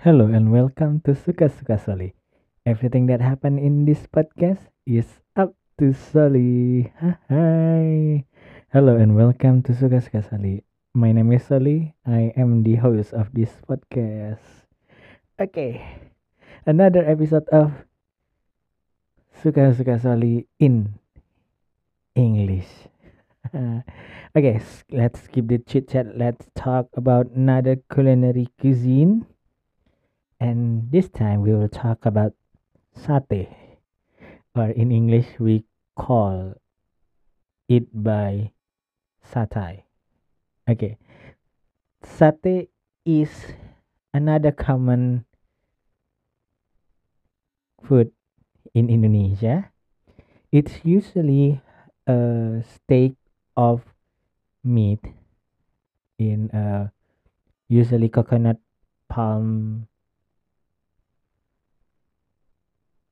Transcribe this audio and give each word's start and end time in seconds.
Hello 0.00 0.32
and 0.32 0.48
welcome 0.48 1.04
to 1.04 1.12
Suka 1.12 1.52
Suka 1.52 1.76
Soli. 1.76 2.16
Everything 2.64 3.04
that 3.12 3.20
happened 3.20 3.60
in 3.60 3.84
this 3.84 4.08
podcast 4.08 4.72
is 4.88 5.04
up 5.36 5.52
to 5.76 5.92
Soli. 5.92 6.88
Hi. 7.28 8.24
Hello 8.72 8.96
and 8.96 9.12
welcome 9.12 9.60
to 9.68 9.76
Suka 9.76 10.00
Suka 10.00 10.24
Soli. 10.24 10.64
My 10.96 11.12
name 11.12 11.28
is 11.36 11.44
Soli. 11.44 11.92
I 12.08 12.32
am 12.32 12.64
the 12.64 12.80
host 12.80 13.12
of 13.12 13.28
this 13.36 13.52
podcast. 13.68 14.40
Okay. 15.36 15.84
Another 16.64 17.04
episode 17.04 17.44
of 17.52 17.84
Suka 19.44 19.76
Suka 19.76 20.00
Soli 20.00 20.48
in 20.56 20.96
English. 22.16 22.88
okay, 24.32 24.64
let's 24.88 25.28
keep 25.28 25.52
the 25.52 25.60
chit 25.60 25.92
chat. 25.92 26.16
Let's 26.16 26.48
talk 26.56 26.88
about 26.96 27.36
another 27.36 27.76
culinary 27.92 28.48
cuisine. 28.56 29.28
And 30.40 30.88
this 30.90 31.12
time 31.12 31.44
we 31.44 31.52
will 31.52 31.68
talk 31.68 32.08
about 32.08 32.32
satay, 32.96 33.52
or 34.56 34.72
in 34.72 34.90
English 34.90 35.36
we 35.38 35.68
call 36.00 36.56
it 37.68 37.84
by 37.92 38.56
satay. 39.20 39.84
Okay, 40.64 40.96
satay 42.00 42.72
is 43.04 43.52
another 44.16 44.50
common 44.50 45.28
food 47.84 48.08
in 48.72 48.88
Indonesia. 48.88 49.68
It's 50.48 50.80
usually 50.88 51.60
a 52.08 52.64
steak 52.64 53.12
of 53.60 53.84
meat 54.64 55.04
in 56.16 56.48
a 56.56 56.90
usually 57.68 58.08
coconut 58.08 58.56
palm. 59.06 59.86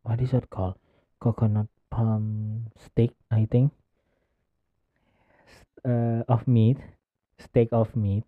What 0.08 0.24
is 0.24 0.32
it 0.32 0.48
called? 0.48 0.80
Coconut 1.20 1.68
palm 1.92 2.72
steak, 2.80 3.12
I 3.30 3.44
think. 3.44 3.76
Uh, 5.84 6.24
of 6.24 6.48
meat, 6.48 6.80
steak 7.36 7.68
of 7.72 7.94
meat, 7.94 8.24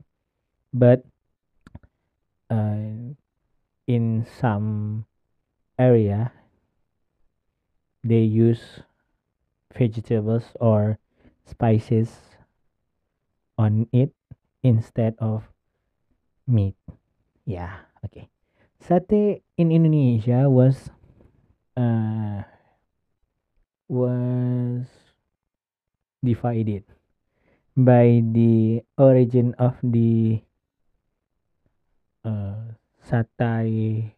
but 0.77 1.09
uh, 2.53 3.17
in 3.89 4.27
some 4.29 5.07
area 5.79 6.33
they 8.05 8.29
use 8.29 8.85
vegetables 9.73 10.53
or 10.61 11.01
spices 11.49 12.37
on 13.57 13.89
it 13.91 14.13
instead 14.63 15.17
of 15.19 15.49
meat. 16.47 16.77
Yeah, 17.45 17.89
okay. 18.05 18.29
Satay 18.85 19.41
in 19.57 19.73
Indonesia 19.73 20.45
was 20.49 20.93
uh 21.77 22.43
was 23.89 24.87
divided 26.23 26.85
by 27.77 28.23
the 28.33 28.83
origin 28.99 29.55
of 29.59 29.75
the 29.83 30.41
uh 32.25 32.77
satay 33.03 34.13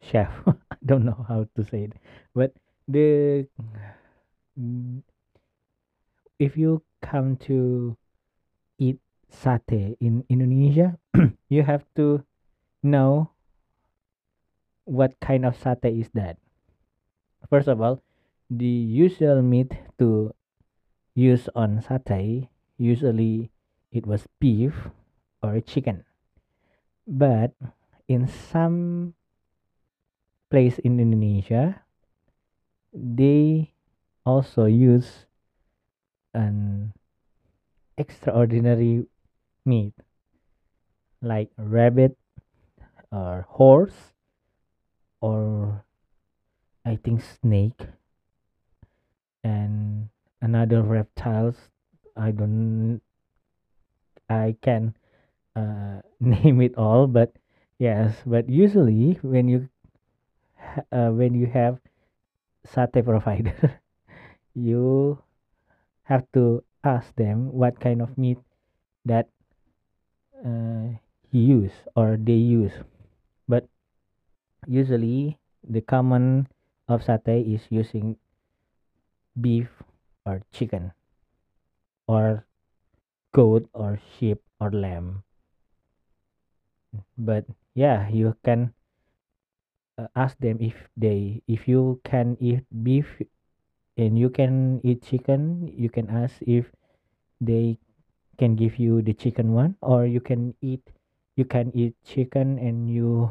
chef. 0.00 0.30
I 0.46 0.76
don't 0.84 1.04
know 1.04 1.24
how 1.28 1.48
to 1.56 1.64
say 1.64 1.90
it, 1.90 1.94
but 2.34 2.54
the 2.88 3.46
if 6.38 6.56
you 6.56 6.82
come 7.02 7.36
to 7.36 7.96
eat 8.78 8.98
satay 9.32 9.96
in 10.00 10.24
Indonesia, 10.28 10.98
you 11.48 11.62
have 11.62 11.84
to 11.96 12.22
know 12.82 13.30
what 14.96 15.20
kind 15.20 15.44
of 15.44 15.54
satay 15.60 16.00
is 16.00 16.08
that. 16.16 16.40
First 17.52 17.68
of 17.68 17.80
all, 17.80 18.02
the 18.48 18.64
usual 18.66 19.42
meat 19.42 19.76
to 19.98 20.32
use 21.14 21.48
on 21.54 21.84
satay 21.84 22.48
usually 22.78 23.50
it 23.92 24.06
was 24.06 24.26
beef 24.40 24.88
or 25.42 25.60
chicken, 25.60 26.04
but 27.06 27.52
in 28.08 28.26
some 28.26 29.14
place 30.50 30.78
in 30.80 31.00
Indonesia, 31.00 31.82
they 32.92 33.72
also 34.24 34.64
use 34.64 35.26
an 36.34 36.92
extraordinary 37.96 39.06
meat 39.64 39.94
like 41.22 41.48
rabbit 41.56 42.16
or 43.10 43.46
horse 43.48 44.15
or 45.26 45.82
I 46.86 46.94
think 47.02 47.18
snake 47.18 47.82
and 49.42 50.08
another 50.40 50.82
reptiles. 50.82 51.56
I 52.14 52.30
don't 52.30 53.02
I 54.30 54.54
can 54.62 54.94
uh, 55.58 56.06
name 56.20 56.62
it 56.62 56.78
all, 56.78 57.10
but 57.10 57.34
yes, 57.78 58.22
but 58.24 58.48
usually 58.48 59.18
when 59.22 59.48
you 59.48 59.68
uh, 60.92 61.10
when 61.10 61.34
you 61.34 61.50
have 61.50 61.82
satay 62.62 63.02
provider, 63.02 63.82
you 64.54 65.18
have 66.06 66.22
to 66.38 66.62
ask 66.84 67.10
them 67.18 67.50
what 67.50 67.80
kind 67.82 68.00
of 68.00 68.16
meat 68.16 68.38
that 69.04 69.26
uh, 70.38 70.94
he 71.30 71.38
use 71.38 71.74
or 71.96 72.14
they 72.14 72.38
use. 72.38 72.72
Usually 74.66 75.38
the 75.62 75.80
common 75.80 76.48
of 76.88 77.02
satay 77.02 77.54
is 77.54 77.62
using 77.70 78.18
beef 79.40 79.70
or 80.26 80.42
chicken 80.52 80.92
or 82.06 82.44
goat 83.32 83.68
or 83.72 83.98
sheep 83.98 84.42
or 84.60 84.70
lamb. 84.70 85.22
But 87.18 87.46
yeah, 87.74 88.08
you 88.08 88.36
can 88.44 88.72
uh, 89.98 90.08
ask 90.16 90.36
them 90.38 90.58
if 90.60 90.74
they 90.96 91.42
if 91.46 91.68
you 91.68 92.00
can 92.04 92.36
eat 92.40 92.64
beef 92.82 93.06
and 93.96 94.18
you 94.18 94.30
can 94.30 94.80
eat 94.84 95.02
chicken, 95.02 95.68
you 95.68 95.88
can 95.88 96.08
ask 96.10 96.40
if 96.42 96.66
they 97.40 97.78
can 98.38 98.56
give 98.56 98.78
you 98.78 99.02
the 99.02 99.12
chicken 99.12 99.52
one 99.52 99.76
or 99.80 100.06
you 100.06 100.20
can 100.20 100.54
eat 100.60 100.82
you 101.36 101.44
can 101.44 101.72
eat 101.74 101.94
chicken 102.04 102.58
and 102.58 102.88
you 102.88 103.30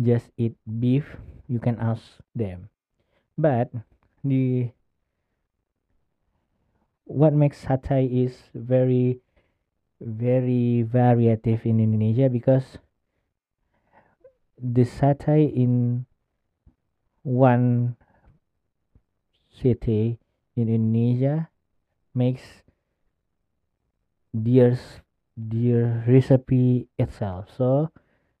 just 0.00 0.30
eat 0.36 0.56
beef, 0.80 1.16
you 1.48 1.58
can 1.60 1.78
ask 1.78 2.02
them. 2.34 2.68
But 3.38 3.72
the 4.24 4.72
what 7.06 7.32
makes 7.32 7.64
satay 7.64 8.26
is 8.26 8.50
very 8.54 9.18
very 10.00 10.82
variative 10.82 11.66
in 11.66 11.80
Indonesia 11.80 12.28
because 12.28 12.78
the 14.58 14.82
satay 14.84 15.46
in 15.54 16.06
one 17.24 17.96
city 19.48 20.18
in 20.54 20.68
Indonesia 20.68 21.48
makes 22.14 22.62
their 24.34 24.72
s- 24.72 25.00
their 25.36 26.04
recipe 26.06 26.88
itself. 26.98 27.48
So 27.56 27.90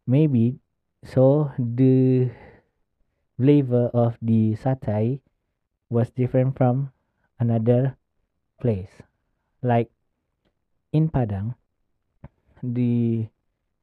maybe 0.06 0.60
so 1.04 1.52
the 1.58 2.30
flavor 3.36 3.90
of 3.92 4.16
the 4.22 4.56
satay 4.56 5.20
was 5.90 6.10
different 6.10 6.56
from 6.56 6.90
another 7.38 7.96
place. 8.60 8.90
Like 9.62 9.90
in 10.92 11.08
Padang, 11.08 11.54
the 12.62 13.28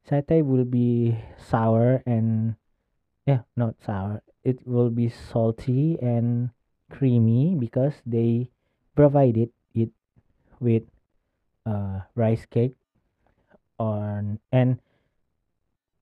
satay 0.08 0.44
will 0.44 0.64
be 0.64 1.16
sour 1.38 2.02
and 2.06 2.56
yeah, 3.26 3.46
not 3.56 3.78
sour. 3.80 4.22
It 4.42 4.66
will 4.66 4.90
be 4.90 5.08
salty 5.08 5.98
and 6.02 6.50
creamy 6.90 7.54
because 7.54 7.94
they 8.04 8.50
provided 8.96 9.50
it 9.74 9.90
with 10.58 10.82
uh, 11.64 12.00
rice 12.14 12.46
cake 12.50 12.74
on 13.78 14.40
and 14.50 14.78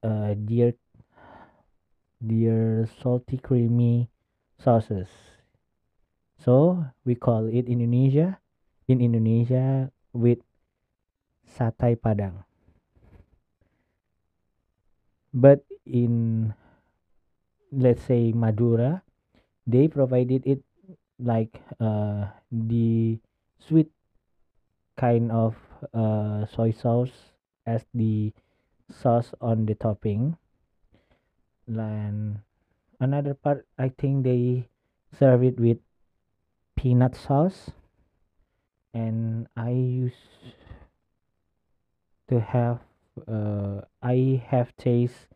uh, 0.02 0.34
dear 0.34 0.72
dear 2.20 2.88
salty 3.00 3.38
creamy 3.38 4.08
sauces. 4.61 5.08
So 6.40 6.84
we 7.05 7.14
call 7.17 7.49
it 7.49 7.69
Indonesia 7.69 8.40
in 8.88 9.00
Indonesia 9.00 9.93
with 10.12 10.38
satay 11.49 11.96
Padang. 11.96 12.44
But 15.32 15.64
in 15.87 16.52
let's 17.72 18.02
say 18.02 18.32
Madura, 18.32 19.02
they 19.67 19.88
provided 19.88 20.43
it 20.44 20.61
like 21.19 21.61
uh, 21.78 22.26
the 22.50 23.19
sweet 23.61 23.90
kind 24.96 25.31
of 25.32 25.56
uh, 25.94 26.44
soy 26.46 26.72
sauce 26.72 27.32
as 27.67 27.84
the 27.94 28.32
sauce 28.90 29.32
on 29.40 29.64
the 29.67 29.75
topping 29.75 30.37
and 31.78 32.40
another 32.99 33.34
part 33.34 33.67
i 33.78 33.88
think 33.88 34.25
they 34.25 34.69
serve 35.19 35.43
it 35.43 35.58
with 35.58 35.78
peanut 36.76 37.14
sauce. 37.14 37.70
And 38.94 39.46
i 39.56 39.70
used 39.70 40.17
to 42.28 42.40
have 42.40 42.81
uh, 43.28 43.82
i 44.02 44.43
have 44.46 44.75
taste 44.76 45.28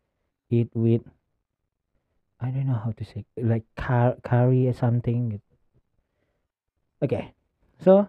it 0.51 0.69
with 0.75 1.03
i 2.41 2.51
don't 2.51 2.67
know 2.67 2.81
how 2.85 2.93
to 2.93 3.05
say 3.05 3.25
like 3.37 3.65
car- 3.77 4.17
curry 4.23 4.67
or 4.69 4.73
something. 4.73 5.41
Okay 7.03 7.35
so 7.79 8.09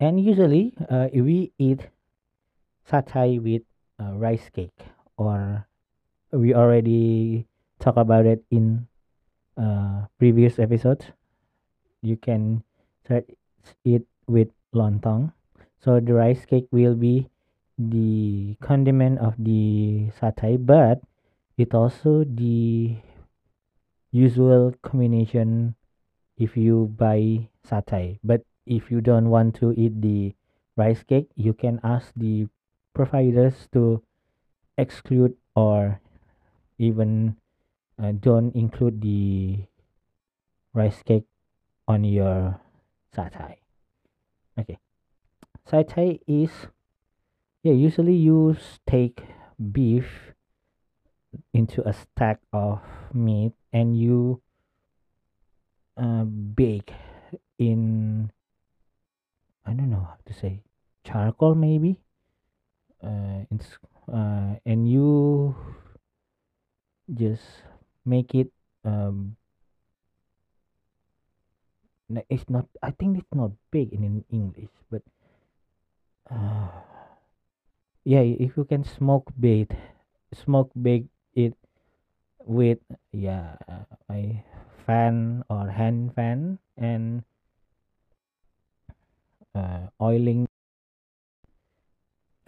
and 0.00 0.18
usually 0.18 0.74
uh, 0.88 1.08
we 1.12 1.52
eat 1.58 1.88
satay 2.88 3.40
with 3.40 3.62
uh, 4.00 4.14
rice 4.16 4.48
cake 4.50 4.86
or 5.16 5.66
we 6.32 6.54
already 6.54 7.46
talk 7.78 7.96
about 7.96 8.26
it 8.26 8.42
in 8.50 8.88
uh, 9.56 10.08
previous 10.18 10.58
episodes. 10.58 11.12
You 12.00 12.16
can 12.16 12.64
search 13.06 13.28
it 13.84 14.02
with 14.26 14.48
lontong. 14.74 15.32
So 15.84 16.00
the 16.00 16.14
rice 16.14 16.44
cake 16.46 16.66
will 16.72 16.94
be 16.94 17.28
the 17.78 18.56
condiment 18.60 19.18
of 19.18 19.34
the 19.38 20.08
satay 20.20 20.54
but 20.60 21.00
it 21.56 21.74
also 21.74 22.24
the 22.24 22.96
usual 24.12 24.72
combination 24.82 25.74
if 26.38 26.56
you 26.56 26.94
buy 26.96 27.48
satay. 27.66 28.18
But 28.22 28.42
if 28.66 28.90
you 28.90 29.00
don't 29.00 29.28
want 29.30 29.54
to 29.56 29.72
eat 29.72 30.00
the 30.00 30.34
rice 30.76 31.02
cake 31.02 31.28
you 31.34 31.52
can 31.52 31.80
ask 31.82 32.12
the 32.16 32.46
providers 32.94 33.68
to 33.72 34.02
exclude 34.78 35.34
or 35.56 36.00
even 36.82 37.36
uh, 38.02 38.10
don't 38.18 38.54
include 38.56 39.00
the 39.00 39.62
rice 40.74 41.02
cake 41.06 41.26
on 41.86 42.02
your 42.02 42.58
satay 43.14 43.62
okay. 44.58 44.78
Satay 45.70 46.18
is 46.26 46.50
yeah 47.62 47.72
usually 47.72 48.14
you 48.14 48.56
take 48.86 49.22
beef 49.70 50.34
into 51.54 51.86
a 51.86 51.92
stack 51.92 52.40
of 52.52 52.80
meat 53.14 53.52
and 53.72 53.96
you 53.96 54.42
uh, 55.96 56.24
bake 56.24 56.92
in 57.58 58.30
I 59.64 59.72
don't 59.72 59.90
know 59.90 60.08
how 60.10 60.18
to 60.26 60.32
say 60.34 60.62
charcoal 61.04 61.54
maybe? 61.54 62.00
Uh, 63.02 63.46
it's 63.50 63.78
uh, 64.12 64.58
and 64.66 64.90
you 64.90 65.54
just 67.08 67.62
make 68.04 68.34
it 68.34 68.50
um 68.84 69.36
n- 72.08 72.22
it's 72.28 72.48
not 72.48 72.68
I 72.80 72.92
think 72.92 73.18
it's 73.18 73.34
not 73.34 73.50
big 73.72 73.92
in, 73.92 74.04
in 74.04 74.24
English 74.30 74.70
but 74.88 75.02
uh, 76.30 76.68
yeah 78.04 78.20
if 78.22 78.56
you 78.56 78.64
can 78.64 78.84
smoke 78.84 79.30
bait 79.38 79.70
smoke 80.34 80.70
bake 80.80 81.06
it 81.34 81.54
with 82.46 82.78
yeah 83.12 83.56
a 84.10 84.44
fan 84.86 85.44
or 85.50 85.68
hand 85.70 86.14
fan 86.14 86.58
and 86.76 87.24
uh, 89.54 89.86
oiling 90.00 90.46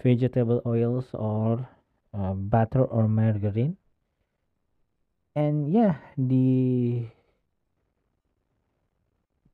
vegetable 0.01 0.63
oils 0.67 1.13
or 1.15 1.69
uh, 2.17 2.33
butter 2.33 2.85
or 2.85 3.09
margarine 3.09 3.77
and 5.35 5.73
yeah 5.73 5.97
the 6.17 7.07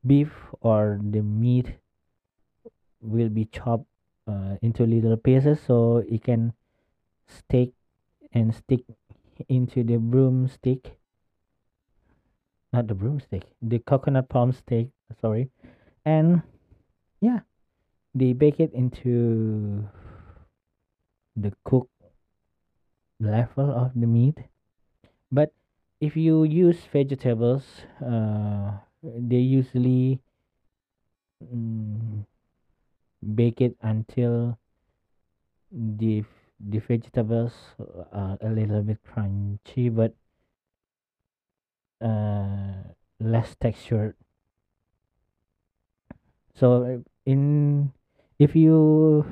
beef 0.07 0.33
or 0.61 1.01
the 1.03 1.23
meat 1.23 1.77
will 3.01 3.29
be 3.29 3.45
chopped 3.47 3.87
uh, 4.27 4.57
into 4.63 4.85
little 4.85 5.17
pieces 5.17 5.59
so 5.67 6.05
it 6.09 6.25
can 6.25 6.53
stick 7.27 7.71
and 8.33 8.55
stick 8.55 8.81
into 9.49 9.83
the 9.83 9.97
broomstick. 9.97 10.97
Not 12.73 12.87
the 12.87 12.95
broomstick 12.95 13.45
the 13.61 13.79
coconut 13.81 14.29
palm 14.29 14.53
stick 14.53 14.89
sorry. 15.21 15.51
And 16.05 16.43
yeah 17.21 17.41
they 18.15 18.33
bake 18.33 18.61
it 18.61 18.73
into 18.73 19.89
the 21.37 21.53
cook 21.65 21.89
level 23.19 23.71
of 23.71 23.93
the 23.95 24.07
meat. 24.07 24.39
But 25.33 25.53
if 26.01 26.17
you 26.17 26.45
use 26.45 26.81
vegetables 26.93 27.65
uh, 28.05 28.73
they 29.03 29.37
usually 29.39 30.21
mm, 31.41 32.25
bake 33.35 33.61
it 33.63 33.77
until 33.81 34.59
the 35.73 36.23
the 36.61 36.79
vegetables 36.79 37.53
are 38.13 38.39
a 38.41 38.49
little 38.51 38.83
bit 38.83 38.99
crunchy 39.03 39.93
but 39.93 40.15
uh, 42.01 42.83
less 43.21 43.55
textured. 43.57 44.17
So 46.55 47.03
in 47.27 47.93
if 48.39 48.55
you 48.55 49.25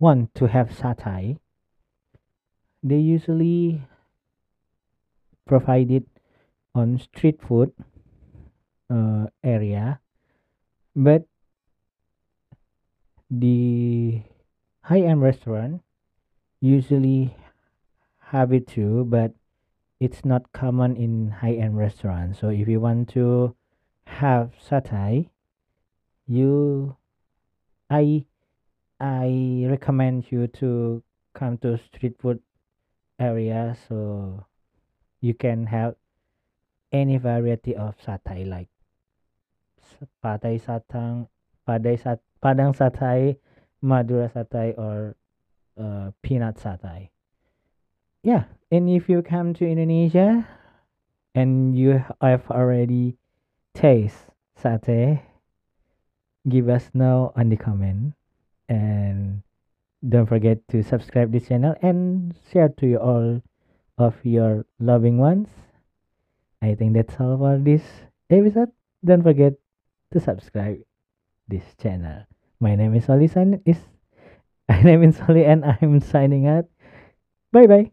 want 0.00 0.34
to 0.34 0.48
have 0.48 0.70
satay 0.70 1.38
they 2.82 2.98
usually 2.98 3.82
provide 5.46 5.90
it 5.90 6.06
on 6.74 6.98
street 6.98 7.40
food 7.42 7.72
uh, 8.88 9.26
area 9.42 10.00
but 10.94 11.24
the 13.30 14.22
high-end 14.82 15.22
restaurant 15.22 15.82
usually 16.60 17.36
have 18.18 18.52
it 18.52 18.66
too 18.66 19.04
but 19.04 19.32
it's 20.00 20.24
not 20.24 20.52
common 20.52 20.96
in 20.96 21.30
high-end 21.30 21.76
restaurants. 21.76 22.40
So 22.40 22.48
if 22.48 22.66
you 22.66 22.80
want 22.80 23.10
to 23.10 23.54
have 24.06 24.50
satay 24.58 25.28
you 26.26 26.96
i 27.90 28.24
i 28.98 29.66
recommend 29.68 30.24
you 30.32 30.48
to 30.48 31.00
come 31.32 31.58
to 31.58 31.78
street 31.78 32.16
food 32.18 32.40
area. 33.18 33.76
So 33.88 34.46
you 35.20 35.34
can 35.34 35.66
have 35.66 35.94
any 36.92 37.16
variety 37.16 37.76
of 37.76 37.94
satay 38.02 38.48
like 38.48 38.68
padai 40.24 40.56
satang 40.58 41.28
padai 41.68 42.00
sat 42.00 42.20
padang 42.42 42.72
satay 42.72 43.36
madura 43.80 44.28
satay 44.28 44.76
or 44.76 45.16
uh, 45.78 46.10
peanut 46.22 46.56
satay. 46.56 47.08
Yeah 48.22 48.44
and 48.70 48.88
if 48.88 49.08
you 49.08 49.22
come 49.22 49.54
to 49.54 49.66
indonesia 49.66 50.46
and 51.34 51.76
you 51.76 52.02
have 52.20 52.44
already 52.50 53.16
taste 53.74 54.30
satay 54.58 55.22
give 56.48 56.68
us 56.68 56.90
know 56.94 57.32
on 57.36 57.48
the 57.50 57.56
comment 57.56 58.14
and 58.68 59.42
don't 60.06 60.26
forget 60.26 60.58
to 60.68 60.82
subscribe 60.82 61.32
this 61.32 61.48
channel 61.48 61.74
and 61.82 62.34
share 62.50 62.68
to 62.68 62.86
your 62.86 63.02
all 63.02 63.42
of 64.00 64.16
your 64.24 64.66
loving 64.78 65.18
ones. 65.18 65.48
I 66.62 66.74
think 66.74 66.94
that's 66.94 67.14
all 67.20 67.38
for 67.38 67.58
this 67.58 67.82
episode. 68.28 68.70
Don't 69.04 69.22
forget 69.22 69.54
to 70.12 70.20
subscribe 70.20 70.80
this 71.48 71.64
channel. 71.80 72.24
My 72.60 72.76
name 72.76 72.94
is 72.94 73.06
Soli 73.06 73.28
sign 73.28 73.60
is 73.64 73.78
my 74.68 74.82
name 74.82 75.02
is 75.02 75.16
Soli 75.16 75.44
and 75.44 75.64
i'm 75.64 76.00
signing 76.00 76.46
out. 76.46 76.66
Bye 77.52 77.66
bye 77.66 77.90